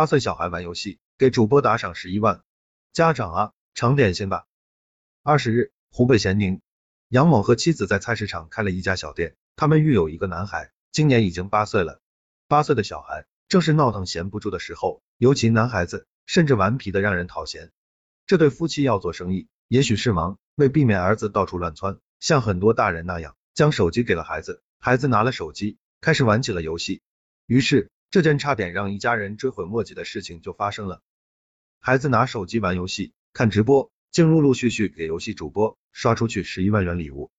[0.00, 2.42] 八岁小孩玩游戏，给主播打赏十一万，
[2.94, 4.46] 家长啊，尝点心吧。
[5.22, 6.62] 二十日，湖北咸宁，
[7.10, 12.00] 杨某和妻子在菜市场开了一家小店，他们育有一个男孩，今年已经八岁了。
[12.48, 17.70] 八岁的小孩正是闹腾闲不住的时候，尤其男孩子，甚至顽皮的让人讨嫌。
[18.24, 27.02] 这对夫妻要做生意，也许是忙，为避免儿子到处乱窜，像很多大人那样，将手机给了孩子，孩子拿了手机，开始玩起了游戏。
[27.44, 31.00] 于是，这件差点让一家人追悔莫及的事情就发生了。
[31.78, 37.30] 孩子拿手机玩游戏、看直播，竟陆陆续续给游戏主播刷出去十一万元礼物。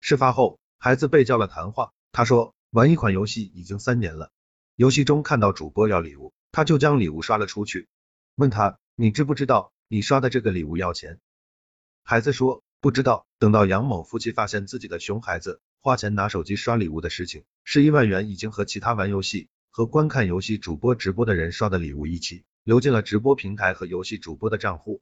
[0.00, 4.30] 事发后，孩子被叫了谈话，他说玩一款游戏已经三年了，
[4.76, 7.88] 游戏中看到主播要礼物，他就将礼物刷了出去。
[8.36, 11.18] 问他你知不知道你刷的这个礼物要钱？
[12.04, 13.26] 孩子说不知道。
[13.40, 17.44] 等到杨某夫妻发现自己的熊孩子花钱拿手机刷礼物的事情。
[17.62, 25.00] 十一万元已经和其他玩游戏和观看游戏主播直播的人刷的礼物一起流进了直播平台和游戏主播的账户，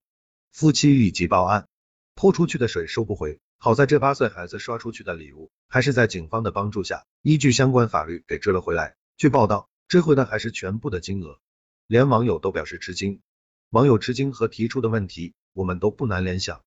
[0.53, 1.67] 夫妻立即报案，
[2.15, 3.41] 泼出去的水收不回。
[3.57, 8.97] 好在这八岁孩子刷出去的礼物还是在警方的帮助下，依据相关法律给追了回来。
[9.17, 11.41] 据报道，追回的还是全部的金额，
[11.87, 13.23] 连网友都表示吃惊。
[13.71, 16.63] 网友吃惊和提出的问题，我们都不难联想。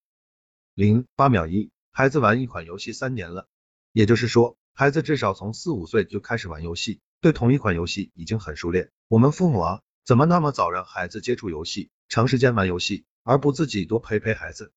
[0.74, 3.48] 零八秒一，孩子玩一款游戏三年了，
[3.94, 4.58] 也就是说。
[4.74, 8.92] 孩子至少从四五岁就开始玩游戏，对同一款游戏已经很熟练。
[9.08, 14.72] 我们父母啊，怎么那么早让孩子接触游戏，长时间玩游戏，而不自己多陪陪孩子？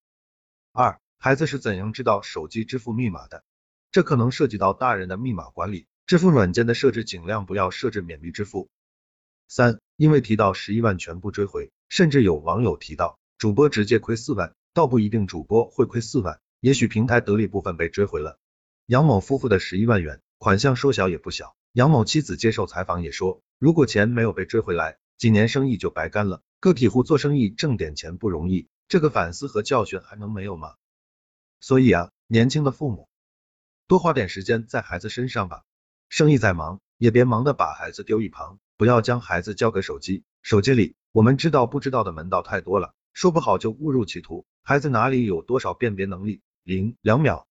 [0.72, 3.44] 二，孩子是怎样知道手机支付密码的？
[3.92, 8.68] 这可能涉及到大人的密码管理，支付软件的设置尽量不要设置免密支付。
[9.46, 18.38] 三，因为提到十一万全部追回，甚至有网友提到主播直接亏四万，倒不一定主播会亏四万，也许平台得利部分被追回了。
[18.86, 26.42] 杨某夫妇的十一万元款项说小也不小，杨某妻子接受采访也说，如果钱没有被追回来，几年生意就白干了。
[26.60, 30.74] 个体户做生意挣点钱不容易，这个反思和教训还能没有吗？
[31.60, 33.08] 所以啊，年轻的父母
[33.88, 35.62] 多花点时间在孩子身上吧，
[36.10, 46.42] 生意再忙也别忙的把孩子丢一旁，不要将孩子交给手机，手机里我们知道不知道的门道太多了，说不好就误入歧途，孩子哪里有多少辨别能力？
[46.64, 47.40] 零两秒。